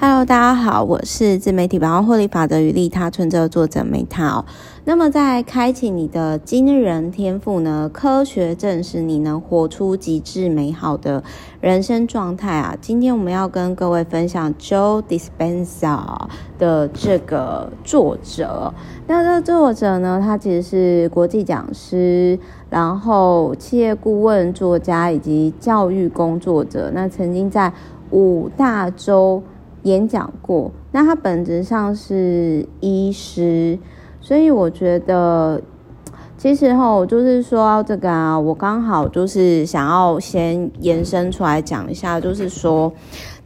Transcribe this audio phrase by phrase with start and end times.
[0.00, 4.44] Hello，大家好，我是自媒体百万获利法则与利他存折作者梅塔。
[4.84, 7.90] 那么，在开启你的惊人天赋呢？
[7.92, 11.24] 科学证实你能活出极致美好的
[11.60, 12.76] 人生状态啊！
[12.80, 15.98] 今天我们要跟各位分享 Joe Dispenza
[16.60, 18.72] 的这个作者。
[19.08, 22.38] 那这个作者呢，他其实是国际讲师，
[22.70, 26.92] 然后企业顾问、作家以及教育工作者。
[26.94, 27.72] 那曾经在
[28.12, 29.42] 五大洲。
[29.82, 33.78] 演讲过，那他本质上是医师，
[34.20, 35.60] 所以我觉得，
[36.36, 42.92] 其实齁，就是说到这个啊，我刚好就是想要先延伸出来讲一下，就是说，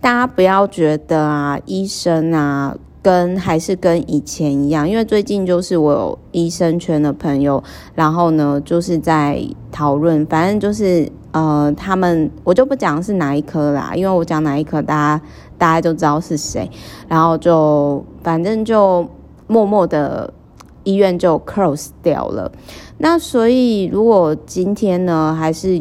[0.01, 7.63] 大家不要觉得啊，医生啊，跟还是跟以前一样，因为最近就是我有医生圈的朋友，
[7.95, 15.25] 然后呢，就是在讨论，反正就是呃，他们我就不讲是哪一科啦，因为我讲哪一科，大家。
[15.59, 16.69] 大家就知道是谁，
[17.07, 19.07] 然后就反正就
[19.47, 20.35] 默默的
[20.83, 22.51] 医院就 close 掉了。
[22.99, 25.81] 那所以如果今天呢，还是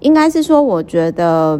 [0.00, 1.58] 应该是说，我觉得，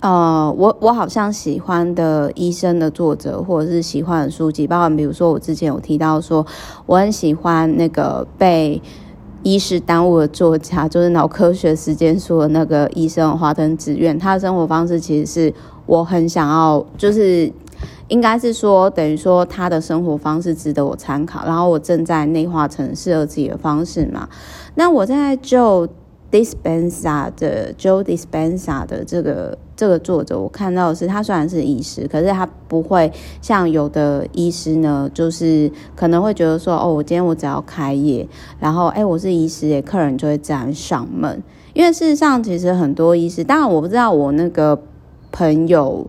[0.00, 6.44] 呃，我我好像喜欢的医生的作者，或者是喜欢的书籍，包括比如说我之前有提到说，
[6.86, 8.82] 我很喜欢那个被。
[9.42, 15.54] 医师耽误的作家，就是脑科学时间说的那个医生华登子苑，他的生活方式其实是
[15.86, 17.52] 我很想要，就是
[18.08, 24.28] 应该是说等于说他的生活方式值得我参考，然后我正在内化成适合自己的方式嘛。
[24.74, 25.88] 那我在就。
[26.32, 38.26] Dispenza 的 Joe Dispenza 的这个这个作者，我看到的是他虽然是医师，可是他不会像有的医师呢，就是可能会觉得说，哦，我今天我只要开业，
[38.60, 41.42] 然后哎，我是医师耶，客人就会自然上门。
[41.74, 44.78] 因为事实上，其实很多医师，当然我不知道我那个
[45.30, 46.06] 朋友。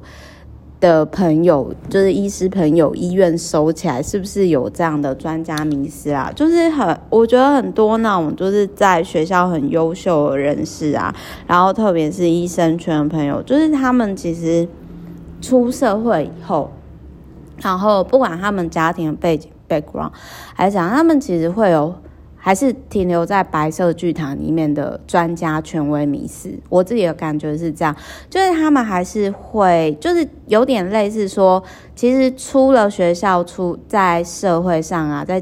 [0.83, 6.29] 的朋友就是医师朋友，医院收起来是不是有这样的专家迷思啊？
[6.35, 11.15] 就是很，我觉得很多那种就是在学校很优秀的人士啊，
[11.47, 14.67] 然后特别是医生圈的朋友，就是他们其实
[15.41, 16.69] 出社会以后，
[17.61, 20.11] 然后不管他们家庭背景 background，
[20.53, 21.95] 还是讲他们其实会有。
[22.45, 27.95] 还是停留在白色巨塔里面的专家权威迷思，我自己的感觉是这样，
[28.29, 31.63] 就是他们还是会，就是有点类似说，
[31.95, 35.41] 其实出了学校，出在社会上啊，在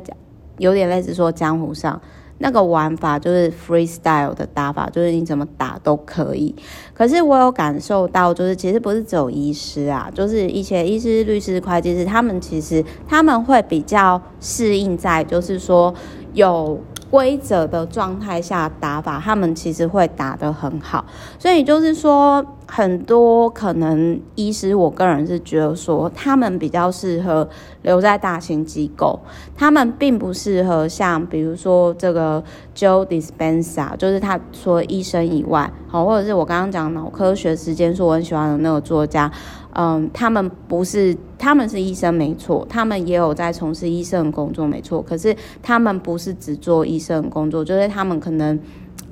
[0.60, 2.00] 有点类似说江湖上
[2.38, 6.56] 那个玩法，就是 freestyle 的打法，就是你怎么打都可以。
[6.94, 15.92] 可是我有感受到，就是其实不是只有医师啊，就是一些医师、律师、会计师，他们其实他们会比较适应在，就是说
[16.34, 16.80] 有。
[17.12, 21.06] 规则的状态下打法，他们其实会打得很好，
[21.38, 27.50] 所以就是说，很多可能医师，我个人是觉得说，他们比较适合
[27.82, 29.20] 留在大型机构，
[29.58, 32.42] 他们并不适合像比如说这个
[32.74, 39.30] Joe Dispenza，就是他说医生以外，好，或者是我刚刚讲脑科学时间说我很喜欢的那个作家。
[39.74, 48.58] 嗯，他们不是，他们是医生没错，他们也有在从事医生的工作没错，可是他们不是只做医生的工作，就是他们可能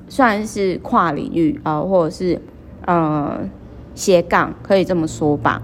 [0.07, 2.41] 算是跨领域啊、或者是
[2.89, 3.47] 呃
[3.93, 5.61] 斜杠，可以这么说吧。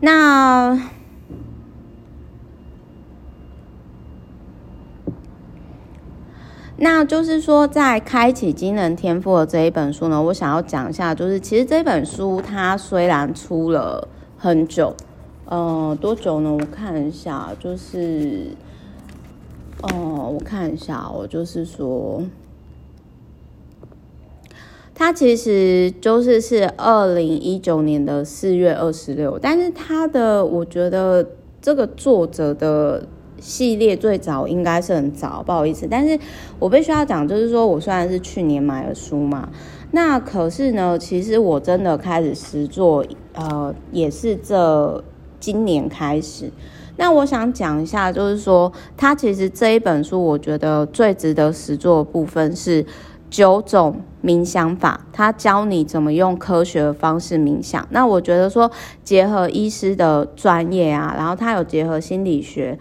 [0.00, 0.78] 那。
[6.76, 14.92] 那就是说，在开启惊人天赋的这一本书呢，我想要讲一下，就是其实这本书它虽然出了很久，
[15.46, 16.52] 呃，多久呢？
[16.52, 18.48] 我看一下，就是，
[19.82, 22.20] 哦、我看一下，我就是说，
[24.94, 31.26] 它其实就是是二零一九年的四月二十六，但是它的，我觉得
[31.60, 33.06] 这个作者的。
[33.40, 36.18] 系列最早应该是很早，不好意思，但是
[36.58, 39.50] 我必须要讲，就是说我虽然是去年买的书嘛，
[39.90, 43.04] 那可是呢，其实我真的开始实作，
[43.34, 45.04] 呃，也是这
[45.38, 46.50] 今年开始。
[46.96, 52.86] 那我想讲一下，就是说，它其实这一本书，我觉得最值得实作的部分是
[53.34, 57.84] 九种冥想法，他教你怎么用科学的方式冥想。
[57.90, 58.70] 那我觉得说，
[59.02, 62.78] 结合医师的专业啊，然后他有结合心理学。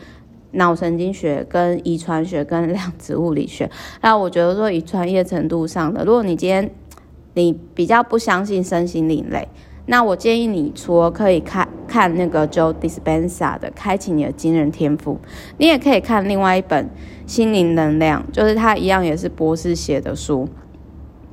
[0.51, 3.67] 脑神经学、跟遗传学、跟量子物理学，
[4.01, 6.69] 那我觉得说以专业程度上的，如果你今天
[7.33, 9.47] 你比较不相信身心灵类，
[9.85, 15.15] 那我建议你除了可以看看那个 Joe Dispenza 的《开启你的惊人天赋》，
[15.57, 16.85] 你也可以看另外一本
[17.27, 20.47] 《心灵能量》，就是它一样也是博士写的书。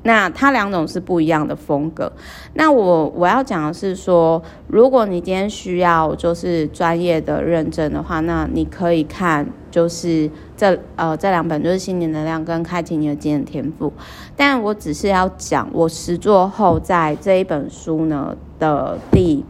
[0.03, 2.11] 那它两种是不一样的风格。
[2.55, 13.89] 那我我要讲的是说，如果你今天需要就是专业的认证的话，那你可以看就是这呃这两本，就是《心灵能量》跟《开启你的惊人天赋》。
[14.35, 19.45] 但我只是要讲我实作后在这一本书呢的第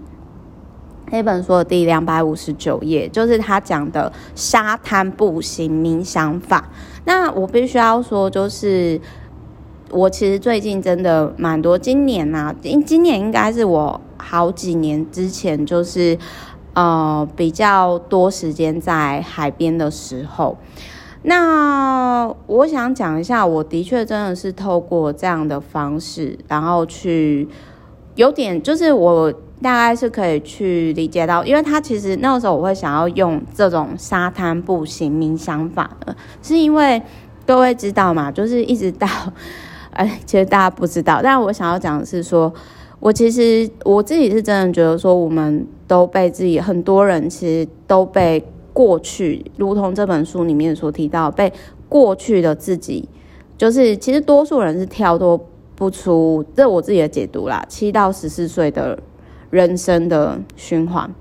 [1.13, 6.69] 那本书的第两百五十九页，就是他讲的沙滩步行冥想法。
[7.05, 9.01] 那我必须要说，就是。
[9.91, 16.17] 我其实最近真的蛮多，今年呐、啊，今今年应该是我好几年之前，就是
[16.75, 20.57] 呃比较多时间在海边的时候。
[21.23, 27.49] 那我想讲一下，我的确真的是透过这样的方式，然后去
[28.15, 37.03] 有点，就是我大概是可以去理解到，因为他其实那个时候我会想要用这种沙滩步行冥想法的，是因为
[37.45, 39.09] 各位知道嘛，就是一直到。
[39.93, 42.53] 哎，其实大家不知道，但我想要讲的是说，
[42.99, 48.43] 我其实我自己是真的觉得说，我们都被自己很多人其实都被
[48.73, 51.53] 过去，如同这本书里面所提到，被
[51.89, 53.09] 过去的自己，
[53.59, 55.39] 就是其实多数人是跳脱
[55.75, 58.99] 不出，这我自己的解读啦，七到十四岁的
[59.51, 61.13] 人生的循环。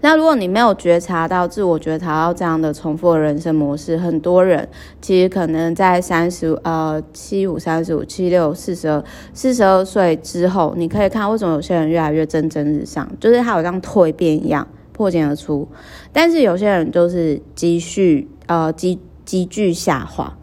[0.00, 4.68] 那如果你没有觉察到自我觉察到这样的重复的人生模式，很多人
[5.00, 15.68] 其实可能在三十呃七五三十五七六四十二四十二岁之后，你可以看为什么有些人越来越蒸蒸日上，就是他好像蜕变一样破茧而出，
[16.12, 20.36] 但是有些人就是积蓄呃积积聚下滑，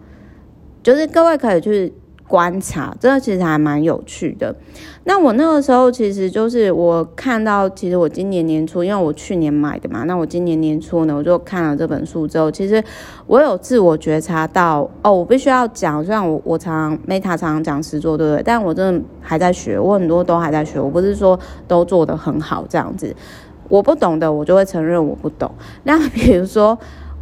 [0.81, 1.93] 就是各位可以去。
[2.29, 4.55] 观察，这个其实还蛮有趣的。
[5.05, 12.83] 那我那个时候其实就是我看到，其实我今年年初，因为我去年买的嘛，那我今年年初呢，我就看了这本书之后，其实
[13.25, 18.43] 我有自我觉察到，哦，我必须要讲，虽然我我常常 Meta 常常讲实作，对不对？
[18.43, 23.15] 但我真的还在学，我很多都还在学，我不是说都做得很好这样子。
[23.67, 25.51] 我不懂的，我就会承认我不懂。
[25.83, 26.77] 那比如说。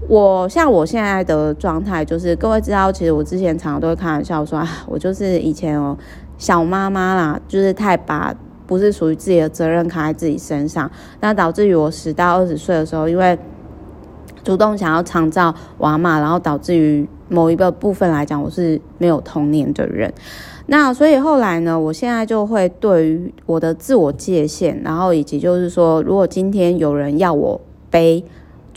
[0.08, 5.98] 我像我现在的状态，就是各位知道，其实我之前常常都会开玩笑说，啊，我就是以前哦
[6.38, 8.34] 小妈妈啦，就是太把
[8.66, 10.90] 不是属于自己的责任扛在自己身上，
[11.20, 13.38] 那导致于我十到二十岁的时候，因为
[14.44, 20.14] 主动想要长照娃嘛，然后导致于某一个部分来讲，我是没有童年的人。
[20.68, 27.60] 那所以后来呢，我现在就会对于我的自我界限，然后以及就是说，如果今天有人要我
[27.90, 28.24] 背。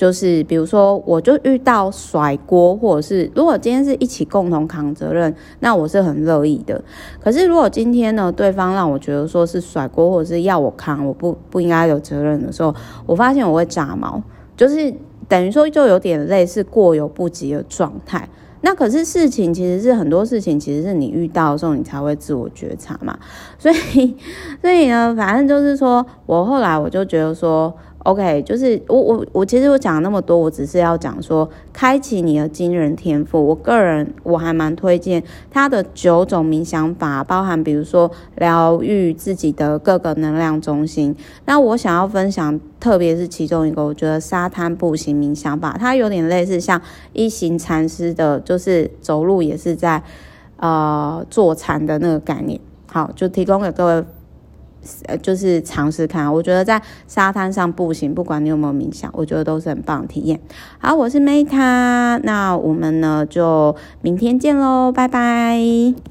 [0.00, 6.82] 就是比如说，我就遇到甩锅，或者是如果今天是一起共同扛责任，那我是很乐意的。
[7.22, 12.74] 可是如果今天呢，对方让我觉得说是甩锅，或者是要我扛，我不不应该有责任的时候，
[13.04, 14.22] 我发现我会炸毛，
[14.56, 14.90] 就是
[15.28, 18.26] 等于说就有点类似过犹不及的状态。
[18.62, 23.18] 那可是事情其实是很多事情，其实是你遇到的时候，你才会自我觉察嘛。
[23.58, 24.16] 所以，
[24.62, 27.74] 所以呢，反正就是说我后来我就觉得说。
[28.04, 33.46] OK，就是我我我其实我讲那么多，我只是要讲说，开启你的惊人天赋。
[33.48, 41.14] 我个人我还蛮推荐他的九种冥想法，包含比如说疗愈自己的各个能量中心。
[41.44, 46.80] 那我想要分享，特别是其中一个，我觉得沙滩步行冥想法，它有点类似像
[47.12, 50.02] 一行禅师的，就是走路也是在
[50.56, 52.58] 呃坐禅的那个概念。
[52.86, 54.04] 好，就提供给各位。
[55.06, 60.40] 呃，就是尝试看，我觉得在沙滩上步行，不管你有没有冥想，我觉得都是很棒的体验。
[60.78, 66.10] 好，我是 Meta，那我们呢就明天见喽，拜拜。